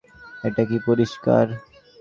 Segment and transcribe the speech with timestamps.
[0.43, 1.45] এটা কি পরিস্কার?